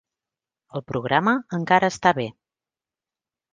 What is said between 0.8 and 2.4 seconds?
programa encara està bé.